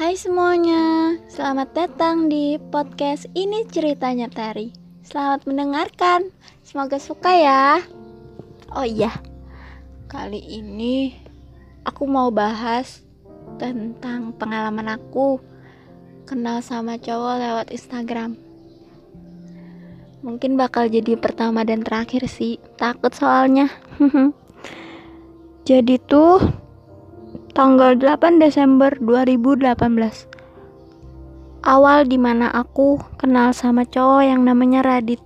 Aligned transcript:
Hai 0.00 0.16
semuanya, 0.16 1.12
selamat 1.28 1.76
datang 1.76 2.32
di 2.32 2.56
podcast 2.56 3.28
ini 3.36 3.68
ceritanya 3.68 4.32
Tari. 4.32 4.72
Selamat 5.04 5.44
mendengarkan, 5.44 6.32
semoga 6.64 6.96
suka 6.96 7.28
ya. 7.28 7.84
Oh 8.72 8.80
iya, 8.80 9.12
kali 10.08 10.40
ini 10.40 11.12
aku 11.84 12.08
mau 12.08 12.32
bahas 12.32 13.04
tentang 13.60 14.32
pengalaman 14.40 14.88
aku 14.88 15.36
kenal 16.24 16.64
sama 16.64 16.96
cowok 16.96 17.36
lewat 17.36 17.66
Instagram. 17.68 18.40
Mungkin 20.24 20.56
bakal 20.56 20.88
jadi 20.88 21.20
pertama 21.20 21.60
dan 21.60 21.84
terakhir 21.84 22.24
sih, 22.24 22.56
takut 22.80 23.12
soalnya. 23.12 23.68
jadi 25.68 26.00
tuh 26.00 26.40
tanggal 27.50 27.98
8 27.98 28.38
Desember 28.38 28.94
2018 29.02 30.30
awal 31.60 32.08
di 32.08 32.16
mana 32.16 32.48
aku 32.48 32.96
kenal 33.20 33.52
sama 33.52 33.84
cowok 33.84 34.22
yang 34.24 34.42
namanya 34.46 34.80
Radit. 34.80 35.20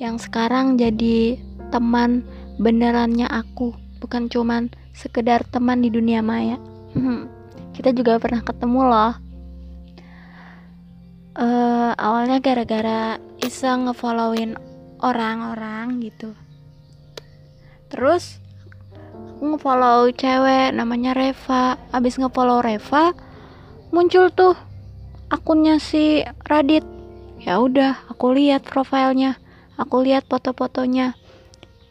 Yang 0.00 0.28
sekarang 0.28 0.80
jadi 0.80 1.36
teman 1.68 2.24
benerannya 2.56 3.28
aku 3.28 3.76
bukan 4.00 4.32
cuman 4.32 4.72
sekedar 4.96 5.44
teman 5.52 5.84
di 5.84 5.92
dunia 5.92 6.24
maya. 6.24 6.56
Kita 7.76 7.92
juga 7.92 8.16
pernah 8.16 8.40
ketemu 8.40 8.80
loh. 8.88 9.14
Uh, 11.40 11.92
awalnya 11.96 12.42
gara-gara 12.42 13.16
iseng 13.40 13.88
ngefollowin 13.88 14.58
orang-orang 15.00 16.00
gitu. 16.04 16.36
Terus 17.88 18.40
aku 19.40 19.56
ngefollow 19.56 20.12
cewek 20.20 20.68
namanya 20.76 21.16
Reva. 21.16 21.80
Abis 21.96 22.20
ngefollow 22.20 22.60
Reva 22.60 23.16
muncul 23.88 24.28
tuh 24.28 24.52
akunnya 25.32 25.80
si 25.80 26.20
Radit. 26.44 26.84
Ya 27.40 27.56
udah 27.56 28.04
aku 28.12 28.36
lihat 28.36 28.68
profilnya. 28.68 29.40
Aku 29.80 30.04
lihat 30.04 30.28
foto-fotonya. 30.28 31.16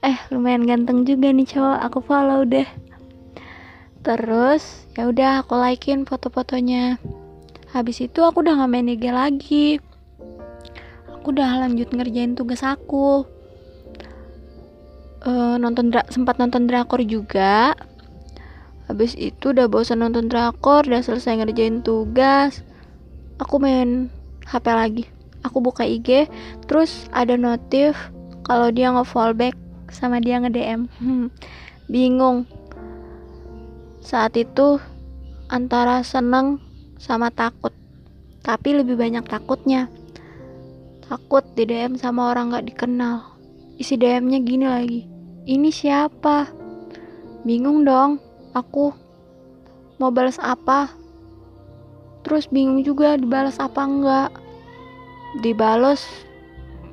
Eh 0.06 0.14
lumayan 0.30 0.70
ganteng 0.70 1.10
juga 1.10 1.34
nih 1.34 1.50
cowok 1.50 1.80
aku 1.90 2.00
follow 2.06 2.46
deh. 2.46 2.70
Terus 4.06 4.86
ya 4.94 5.10
udah 5.10 5.42
aku 5.42 5.58
likein 5.58 6.06
foto-fotonya. 6.06 7.02
Habis 7.74 8.06
itu 8.06 8.22
aku 8.22 8.46
udah 8.46 8.62
nggak 8.62 8.70
main 8.70 8.94
IG 8.94 9.04
lagi. 9.10 9.68
Aku 11.18 11.34
udah 11.34 11.66
lanjut 11.66 11.90
ngerjain 11.98 12.38
tugas 12.38 12.62
aku 12.62 13.39
uh, 15.26 15.56
nonton 15.60 15.92
dra 15.92 16.06
sempat 16.08 16.40
nonton 16.40 16.68
drakor 16.70 17.04
juga. 17.04 17.76
Habis 18.90 19.14
itu 19.20 19.54
udah 19.54 19.70
bosan 19.70 20.02
nonton 20.02 20.32
drakor 20.32 20.88
udah 20.88 21.02
selesai 21.04 21.44
ngerjain 21.44 21.86
tugas. 21.86 22.66
Aku 23.40 23.62
main 23.62 24.10
HP 24.48 24.66
lagi. 24.72 25.04
Aku 25.46 25.64
buka 25.64 25.88
IG 25.88 26.28
terus 26.68 27.08
ada 27.16 27.40
notif 27.40 27.96
kalau 28.44 28.68
dia 28.76 28.92
nge-fallback 28.92 29.56
sama 29.88 30.20
dia 30.20 30.42
nge-DM 30.42 30.92
bingung. 31.94 32.44
Saat 34.04 34.36
itu 34.36 34.82
antara 35.48 36.02
seneng 36.04 36.60
sama 37.00 37.32
takut. 37.32 37.72
Tapi 38.44 38.82
lebih 38.82 38.98
banyak 38.98 39.24
takutnya. 39.30 39.88
Takut 41.06 41.46
di 41.54 41.66
DM 41.66 41.98
sama 41.98 42.34
orang 42.34 42.54
gak 42.54 42.70
dikenal 42.70 43.39
isi 43.80 43.96
DM-nya 43.96 44.44
gini 44.44 44.66
lagi. 44.68 45.02
Ini 45.48 45.72
siapa? 45.72 46.52
Bingung 47.48 47.88
dong, 47.88 48.20
aku 48.52 48.92
mau 49.98 50.12
balas 50.12 50.36
apa? 50.44 50.92
Terus 52.28 52.52
bingung 52.52 52.84
juga 52.84 53.16
dibalas 53.16 53.56
apa 53.58 53.88
enggak. 53.88 54.32
Dibalas 55.40 56.04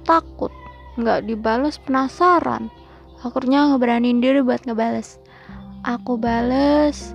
takut, 0.07 0.55
enggak 0.95 1.27
dibalas 1.27 1.83
penasaran. 1.83 2.71
Akhirnya 3.27 3.67
ngeberanin 3.67 4.23
diri 4.23 4.39
buat 4.39 4.63
ngebales. 4.63 5.19
Aku 5.83 6.15
bales, 6.15 7.11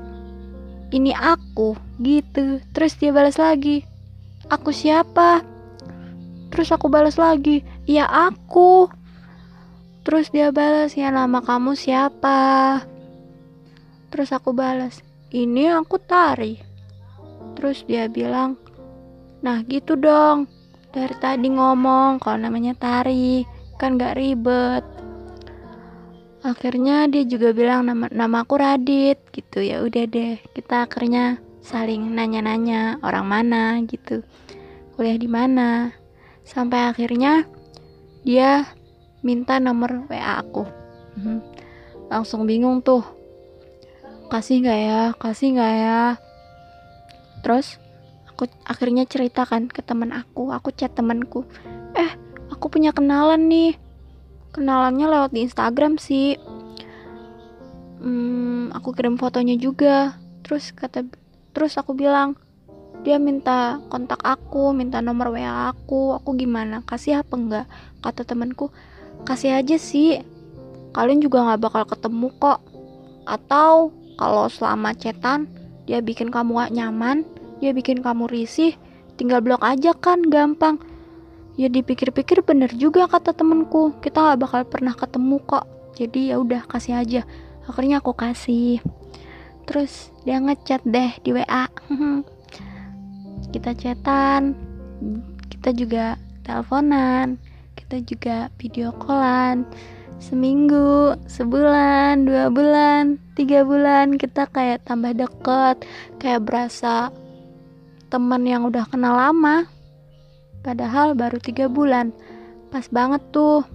ini 0.92 1.16
aku 1.16 1.80
gitu. 2.04 2.60
Terus 2.76 3.00
dia 3.00 3.16
balas 3.16 3.40
lagi, 3.40 3.88
aku 4.52 4.76
siapa? 4.76 5.40
Terus 6.52 6.68
aku 6.76 6.92
balas 6.92 7.16
lagi, 7.16 7.64
ya 7.88 8.04
aku. 8.12 8.92
Terus 10.12 10.28
dia 10.28 10.52
balas, 10.52 10.92
ya 10.92 11.08
nama 11.08 11.40
kamu 11.40 11.72
siapa? 11.72 12.84
Terus 14.12 14.36
aku 14.36 14.52
balas, 14.52 15.00
ini 15.32 15.72
aku 15.72 16.04
Tari. 16.04 16.60
Terus 17.56 17.88
dia 17.88 18.12
bilang, 18.12 18.60
nah 19.40 19.64
gitu 19.64 19.96
dong. 19.96 20.52
Dari 20.92 21.16
tadi 21.16 21.48
ngomong 21.56 22.20
kalau 22.20 22.44
namanya 22.44 22.76
Tari, 22.76 23.48
kan 23.80 23.96
gak 23.96 24.20
ribet. 24.20 24.84
Akhirnya 26.44 27.08
dia 27.08 27.24
juga 27.24 27.56
bilang 27.56 27.88
nama 27.88 28.12
nama 28.12 28.44
aku 28.44 28.60
Radit 28.60 29.16
gitu 29.32 29.64
ya 29.64 29.80
udah 29.80 30.12
deh 30.12 30.44
kita 30.52 30.92
akhirnya 30.92 31.40
saling 31.64 32.12
nanya-nanya 32.12 33.00
orang 33.00 33.30
mana 33.30 33.80
gitu 33.88 34.26
kuliah 34.98 35.16
di 35.16 35.30
mana 35.32 35.96
sampai 36.42 36.90
akhirnya 36.90 37.46
dia 38.26 38.66
minta 39.22 39.62
nomor 39.62 40.06
WA 40.10 40.42
aku. 40.42 40.66
Hmm. 41.18 41.40
langsung 42.12 42.44
bingung 42.44 42.84
tuh. 42.84 43.08
Kasih 44.28 44.64
nggak 44.68 44.80
ya? 44.84 45.02
Kasih 45.16 45.56
nggak 45.56 45.74
ya? 45.80 46.02
Terus 47.40 47.80
aku 48.28 48.52
akhirnya 48.68 49.08
ceritakan 49.08 49.72
ke 49.72 49.80
teman 49.80 50.12
aku. 50.12 50.52
Aku 50.52 50.76
chat 50.76 50.92
temanku. 50.92 51.48
Eh 51.96 52.12
aku 52.52 52.68
punya 52.68 52.92
kenalan 52.92 53.48
nih. 53.48 53.80
Kenalannya 54.52 55.08
lewat 55.08 55.32
di 55.32 55.48
Instagram 55.48 55.96
sih. 55.96 56.36
Hmm, 58.04 58.76
aku 58.76 58.92
kirim 58.92 59.16
fotonya 59.16 59.56
juga. 59.56 60.20
Terus 60.44 60.76
kata 60.76 61.08
terus 61.56 61.80
aku 61.80 61.96
bilang 61.96 62.36
dia 63.08 63.18
minta 63.18 63.82
kontak 63.88 64.20
aku 64.20 64.76
minta 64.76 65.00
nomor 65.00 65.32
WA 65.32 65.72
aku. 65.72 66.20
Aku 66.20 66.36
gimana? 66.36 66.84
Kasih 66.84 67.24
apa 67.24 67.40
enggak? 67.40 67.66
Kata 68.04 68.28
temanku 68.28 68.68
kasih 69.28 69.62
aja 69.62 69.78
sih. 69.78 70.22
Kalian 70.92 71.24
juga 71.24 71.46
nggak 71.46 71.62
bakal 71.62 71.84
ketemu 71.88 72.28
kok. 72.40 72.60
Atau 73.26 73.96
kalau 74.20 74.50
selama 74.52 74.92
cetan 74.98 75.48
dia 75.90 76.00
bikin 76.00 76.30
kamu 76.30 76.62
gak 76.62 76.74
nyaman 76.78 77.26
dia 77.58 77.74
bikin 77.74 78.06
kamu 78.06 78.30
risih 78.30 78.78
tinggal 79.18 79.42
blok 79.42 79.62
aja 79.62 79.94
kan 79.98 80.22
gampang. 80.26 80.82
Ya 81.60 81.68
dipikir-pikir 81.68 82.42
bener 82.48 82.72
juga 82.74 83.06
kata 83.06 83.36
temenku 83.36 83.94
kita 84.02 84.34
gak 84.34 84.40
bakal 84.42 84.62
pernah 84.66 84.94
ketemu 84.98 85.38
kok. 85.46 85.66
Jadi 85.96 86.34
ya 86.34 86.42
udah 86.42 86.66
kasih 86.66 87.02
aja. 87.02 87.22
Akhirnya 87.70 88.02
aku 88.02 88.18
kasih. 88.18 88.82
Terus 89.70 90.10
dia 90.26 90.42
ngechat 90.42 90.82
deh 90.86 91.12
di 91.22 91.34
WA 91.34 91.66
kita 93.54 93.76
chatan 93.76 94.56
kita 95.52 95.76
juga 95.76 96.16
teleponan 96.48 97.38
kita 97.92 98.08
juga 98.08 98.38
video 98.56 98.96
callan 99.04 99.68
seminggu, 100.24 101.12
sebulan, 101.28 102.24
dua 102.24 102.48
bulan, 102.48 103.20
tiga 103.36 103.68
bulan 103.68 104.16
kita 104.16 104.48
kayak 104.48 104.88
tambah 104.88 105.12
deket, 105.12 105.84
kayak 106.16 106.48
berasa 106.48 107.12
teman 108.08 108.48
yang 108.48 108.64
udah 108.64 108.88
kenal 108.88 109.12
lama. 109.12 109.68
Padahal 110.64 111.20
baru 111.20 111.36
tiga 111.44 111.68
bulan, 111.68 112.16
pas 112.72 112.88
banget 112.88 113.20
tuh 113.36 113.68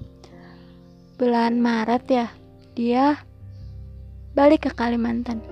bulan 1.20 1.60
Maret 1.60 2.04
ya, 2.08 2.32
dia 2.72 3.20
balik 4.32 4.64
ke 4.64 4.72
Kalimantan. 4.72 5.44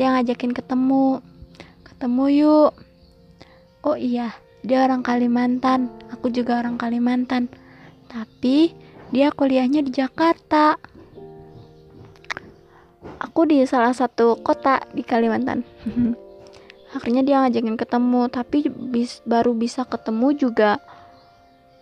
Dia 0.00 0.16
ngajakin 0.16 0.56
ketemu, 0.56 1.20
ketemu 1.84 2.24
yuk. 2.40 2.72
Oh 3.84 4.00
iya, 4.00 4.32
dia 4.60 4.84
orang 4.84 5.00
Kalimantan, 5.00 5.88
aku 6.12 6.28
juga 6.28 6.60
orang 6.60 6.76
Kalimantan. 6.76 7.48
Tapi 8.12 8.76
dia 9.08 9.32
kuliahnya 9.32 9.80
di 9.80 9.92
Jakarta. 9.92 10.76
Aku 13.20 13.48
di 13.48 13.64
salah 13.64 13.96
satu 13.96 14.36
kota 14.44 14.84
di 14.92 15.00
Kalimantan. 15.00 15.64
Akhirnya 16.96 17.24
dia 17.24 17.40
ngajakin 17.40 17.78
ketemu, 17.78 18.28
tapi 18.28 18.68
bis, 18.68 19.24
baru 19.24 19.56
bisa 19.56 19.86
ketemu 19.86 20.34
juga 20.36 20.82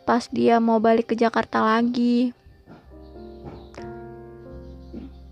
pas 0.06 0.24
dia 0.30 0.62
mau 0.62 0.78
balik 0.78 1.12
ke 1.12 1.14
Jakarta 1.18 1.64
lagi. 1.64 2.30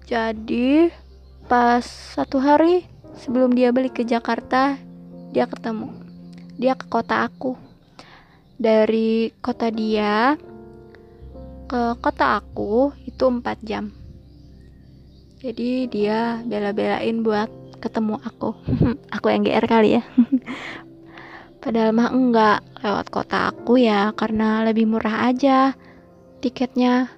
Jadi 0.06 0.90
pas 1.46 1.82
satu 1.86 2.42
hari 2.42 2.86
sebelum 3.22 3.54
dia 3.54 3.70
balik 3.70 4.00
ke 4.00 4.02
Jakarta, 4.02 4.78
dia 5.30 5.46
ketemu 5.46 6.05
dia 6.56 6.72
ke 6.74 6.88
kota 6.88 7.28
aku. 7.28 7.56
Dari 8.56 9.28
kota 9.44 9.68
dia 9.68 10.36
ke 11.68 11.96
kota 12.00 12.40
aku 12.40 12.96
itu 13.04 13.24
4 13.28 13.44
jam. 13.64 13.92
Jadi 15.36 15.86
dia 15.92 16.40
bela-belain 16.42 17.20
buat 17.20 17.52
ketemu 17.78 18.16
aku. 18.24 18.56
Aku 19.14 19.28
yang 19.28 19.44
GR 19.44 19.66
kali 19.68 20.00
ya. 20.00 20.02
Padahal 21.62 21.92
mah 21.92 22.10
enggak 22.14 22.58
lewat 22.80 23.06
kota 23.10 23.50
aku 23.50 23.74
ya 23.82 24.14
karena 24.14 24.62
lebih 24.62 24.86
murah 24.86 25.26
aja 25.26 25.74
tiketnya 26.38 27.10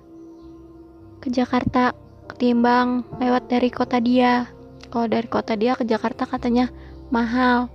ke 1.20 1.29
Jakarta 1.29 1.93
ketimbang 2.32 3.05
lewat 3.20 3.52
dari 3.52 3.69
kota 3.69 4.00
dia. 4.00 4.49
Kalau 4.88 5.05
dari 5.05 5.29
kota 5.29 5.52
dia 5.52 5.76
ke 5.76 5.84
Jakarta 5.84 6.25
katanya 6.25 6.73
mahal 7.12 7.69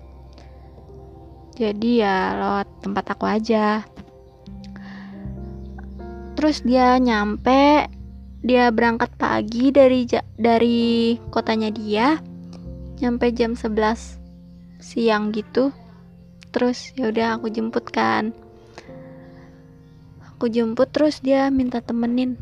jadi 1.53 1.91
ya 2.01 2.17
lewat 2.38 2.67
tempat 2.81 3.05
aku 3.13 3.25
aja. 3.29 3.85
Terus 6.33 6.65
dia 6.65 6.97
nyampe 6.97 7.88
dia 8.44 8.67
berangkat 8.73 9.15
pagi 9.15 9.71
dari 9.71 10.03
dari 10.35 11.15
kotanya 11.31 11.71
dia 11.71 12.19
nyampe 13.00 13.31
jam 13.31 13.55
11 13.55 14.19
siang 14.81 15.31
gitu. 15.31 15.71
Terus 16.53 16.91
ya 16.97 17.13
udah 17.13 17.39
aku 17.39 17.47
jemput 17.53 17.85
kan. 17.88 18.33
Aku 20.35 20.51
jemput 20.51 20.91
terus 20.91 21.21
dia 21.23 21.47
minta 21.53 21.79
temenin. 21.79 22.35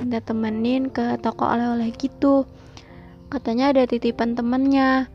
Minta 0.00 0.18
temenin 0.24 0.90
ke 0.90 1.20
toko 1.22 1.46
oleh-oleh 1.46 1.94
gitu. 1.94 2.48
Katanya 3.28 3.76
ada 3.76 3.84
titipan 3.84 4.34
temennya 4.34 5.12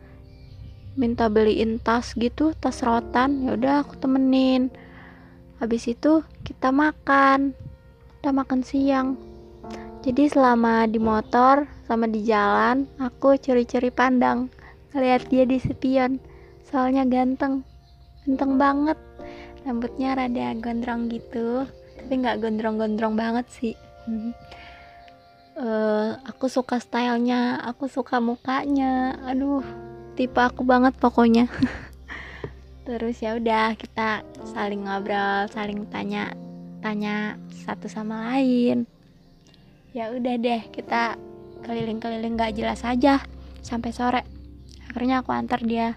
minta 0.93 1.25
beliin 1.25 1.81
tas 1.81 2.13
gitu 2.13 2.53
tas 2.53 2.85
rotan 2.85 3.49
ya 3.49 3.57
udah 3.57 3.73
aku 3.85 3.97
temenin. 3.97 4.69
Habis 5.57 5.89
itu 5.89 6.21
kita 6.45 6.69
makan 6.69 7.57
kita 8.19 8.29
makan 8.29 8.61
siang. 8.61 9.17
Jadi 10.03 10.27
selama 10.27 10.85
di 10.85 10.99
motor 10.99 11.65
sama 11.87 12.05
di 12.05 12.27
jalan 12.27 12.85
aku 12.99 13.39
curi-curi 13.39 13.89
pandang 13.89 14.51
ngeliat 14.91 15.25
dia 15.31 15.47
di 15.47 15.57
spion 15.57 16.19
soalnya 16.67 17.07
ganteng 17.07 17.65
ganteng 18.27 18.59
banget. 18.59 18.99
Rambutnya 19.63 20.19
rada 20.19 20.53
gondrong 20.59 21.07
gitu 21.07 21.65
tapi 21.97 22.19
nggak 22.19 22.43
gondrong-gondrong 22.43 23.15
banget 23.15 23.47
sih. 23.49 23.75
Uh, 25.53 26.17
aku 26.27 26.49
suka 26.49 26.81
stylenya 26.81 27.61
aku 27.61 27.85
suka 27.85 28.17
mukanya 28.17 29.15
aduh 29.23 29.61
tipe 30.13 30.39
aku 30.39 30.61
banget 30.65 30.93
pokoknya. 30.97 31.49
Terus 32.87 33.15
ya 33.23 33.39
udah 33.39 33.73
kita 33.79 34.27
saling 34.53 34.83
ngobrol 34.83 35.47
saling 35.49 35.87
tanya 35.87 36.35
tanya 36.83 37.39
satu 37.63 37.87
sama 37.87 38.33
lain. 38.33 38.83
Ya 39.95 40.11
udah 40.11 40.35
deh 40.35 40.61
kita 40.73 41.15
keliling-keliling 41.63 42.35
gak 42.35 42.59
jelas 42.59 42.83
aja 42.83 43.23
sampai 43.63 43.95
sore. 43.95 44.21
Akhirnya 44.91 45.23
aku 45.23 45.31
antar 45.31 45.63
dia 45.63 45.95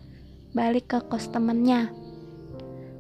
balik 0.55 0.89
ke 0.95 0.99
kos 1.11 1.29
temennya. 1.29 1.91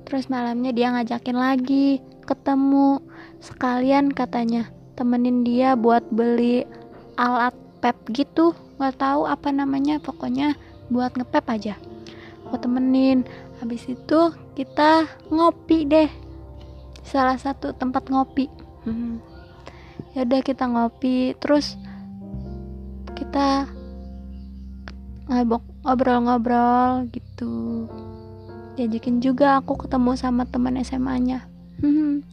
Terus 0.05 0.27
malamnya 0.29 0.75
dia 0.75 0.93
ngajakin 0.93 1.39
lagi 1.39 2.03
ketemu. 2.27 3.01
Sekalian 3.39 4.11
katanya 4.11 4.69
temenin 4.99 5.47
dia 5.47 5.79
buat 5.79 6.03
beli 6.11 6.67
alat 7.17 7.55
pep 7.79 7.97
gitu. 8.11 8.53
Nggak 8.77 8.99
tahu 8.99 9.31
apa 9.31 9.55
namanya 9.55 10.03
pokoknya 10.03 10.59
buat 10.93 11.15
ngepep 11.15 11.45
aja. 11.49 11.75
Aku 12.47 12.57
temenin. 12.61 13.27
Habis 13.59 13.89
itu 13.91 14.21
kita 14.55 15.09
ngopi 15.33 15.89
deh. 15.89 16.11
Salah 17.07 17.39
satu 17.39 17.73
tempat 17.75 18.09
ngopi. 18.11 18.49
Hmm. 18.87 19.19
ya 20.15 20.23
udah 20.23 20.41
kita 20.47 20.65
ngopi 20.71 21.35
terus 21.43 21.75
kita 23.19 23.67
ngobrol-ngobrol 25.29 27.11
gitu. 27.11 27.91
Diajakin 28.79 29.19
juga 29.19 29.59
aku 29.59 29.75
ketemu 29.75 30.15
sama 30.15 30.47
teman 30.47 30.79
SMA-nya 30.81 31.51
hmm, 31.81 32.25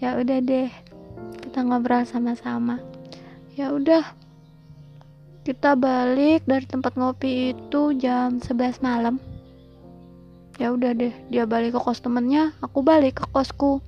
ya 0.00 0.16
udah 0.16 0.38
deh 0.40 0.70
kita 1.44 1.64
ngobrol 1.64 2.04
sama-sama. 2.04 2.80
Ya 3.56 3.72
udah 3.72 4.04
kita 5.46 5.78
balik 5.78 6.42
dari 6.42 6.66
tempat 6.66 6.98
ngopi 6.98 7.54
itu 7.54 7.94
jam 7.94 8.42
11 8.42 8.82
malam. 8.82 9.22
Ya 10.58 10.74
udah 10.74 10.90
deh 10.90 11.14
dia 11.30 11.46
balik 11.46 11.78
ke 11.78 11.80
kos 11.86 12.02
temennya 12.02 12.50
aku 12.58 12.82
balik 12.82 13.22
ke 13.22 13.30
kosku. 13.30 13.78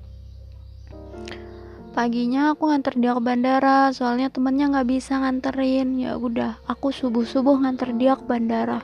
Paginya 1.91 2.55
aku 2.55 2.71
nganter 2.71 2.95
dia 2.95 3.11
ke 3.11 3.19
bandara 3.19 3.91
soalnya 3.91 4.31
temennya 4.31 4.71
nggak 4.71 4.87
bisa 4.87 5.19
nganterin. 5.19 5.99
Ya 5.99 6.15
udah 6.15 6.63
aku 6.63 6.95
subuh 6.95 7.27
subuh 7.27 7.59
nganter 7.59 7.91
dia 7.99 8.15
ke 8.15 8.23
bandara. 8.23 8.79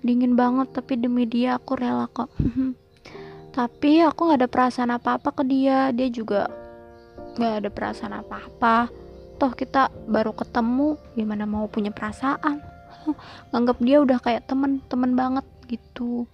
Dingin 0.00 0.40
banget 0.40 0.72
tapi 0.72 0.96
demi 0.96 1.28
dia 1.28 1.60
aku 1.60 1.76
rela 1.76 2.08
kok. 2.08 2.32
Tapi 3.56 4.04
aku 4.04 4.28
nggak 4.28 4.40
ada 4.44 4.48
perasaan 4.52 4.92
apa-apa 4.92 5.32
ke 5.32 5.42
dia. 5.48 5.88
Dia 5.88 6.08
juga 6.12 6.48
nggak 7.36 7.54
ada 7.60 7.68
perasaan 7.72 8.12
apa-apa 8.20 9.05
toh 9.36 9.52
kita 9.52 9.92
baru 10.08 10.32
ketemu 10.32 10.96
gimana 11.12 11.44
mau 11.44 11.68
punya 11.68 11.92
perasaan? 11.92 12.60
Nganggap 13.52 13.76
dia 13.84 14.00
udah 14.02 14.18
kayak 14.20 14.48
temen 14.48 14.80
temen 14.88 15.12
banget 15.12 15.44
gitu. 15.68 16.24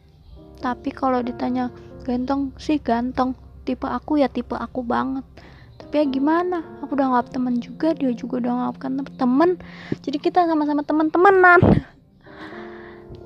Tapi 0.62 0.94
kalau 0.94 1.20
ditanya 1.20 1.68
ganteng? 2.06 2.54
Sih 2.56 2.78
ganteng. 2.78 3.34
Tipe 3.62 3.86
aku 3.86 4.22
ya 4.22 4.30
tipe 4.30 4.54
aku 4.54 4.82
banget. 4.86 5.26
Tapi 5.78 5.92
ya 6.02 6.04
gimana? 6.06 6.62
Aku 6.82 6.94
udah 6.94 7.10
nganggap 7.10 7.30
temen 7.34 7.58
juga 7.58 7.94
dia 7.94 8.14
juga 8.14 8.38
udah 8.42 8.74
nganggap 8.74 9.08
temen. 9.18 9.58
Jadi 10.02 10.18
kita 10.22 10.46
sama-sama 10.46 10.82
temen-temenan. 10.86 11.60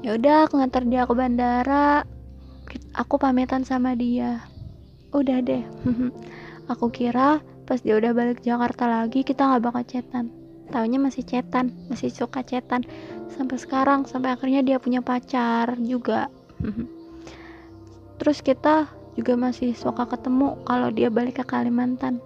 Ya 0.04 0.14
udah 0.14 0.46
aku 0.46 0.62
ngantar 0.62 0.86
dia 0.86 1.02
ke 1.02 1.14
bandara. 1.18 2.06
Aku 2.94 3.18
pamitan 3.18 3.66
sama 3.66 3.98
dia. 3.98 4.38
Udah 5.10 5.42
deh. 5.42 5.66
Aku 6.70 6.94
kira 6.94 7.42
pas 7.66 7.82
dia 7.82 7.98
udah 7.98 8.14
balik 8.14 8.40
Jakarta 8.40 8.86
lagi 8.86 9.26
kita 9.26 9.42
nggak 9.42 9.62
bakal 9.66 9.82
cetan 9.82 10.30
taunya 10.70 10.98
masih 10.98 11.22
cetan 11.26 11.74
masih 11.90 12.10
suka 12.10 12.42
cetan 12.46 12.86
sampai 13.34 13.58
sekarang 13.58 14.06
sampai 14.06 14.34
akhirnya 14.34 14.62
dia 14.62 14.78
punya 14.78 15.02
pacar 15.02 15.74
juga 15.82 16.30
terus 18.22 18.40
kita 18.40 18.86
juga 19.18 19.34
masih 19.34 19.74
suka 19.74 20.06
ketemu 20.06 20.56
kalau 20.64 20.88
dia 20.94 21.10
balik 21.10 21.42
ke 21.42 21.44
Kalimantan 21.44 22.22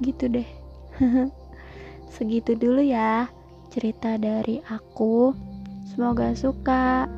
gitu 0.00 0.26
deh 0.26 0.48
segitu 2.16 2.56
dulu 2.56 2.80
ya 2.80 3.28
cerita 3.68 4.16
dari 4.16 4.64
aku 4.64 5.36
Semoga 5.98 6.30
suka. 6.38 7.10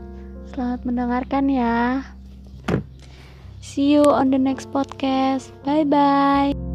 Selamat 0.49 0.88
mendengarkan 0.88 1.52
ya. 1.52 2.00
See 3.61 3.92
you 3.92 4.09
on 4.09 4.32
the 4.32 4.40
next 4.40 4.73
podcast. 4.73 5.52
Bye 5.68 5.85
bye. 5.85 6.70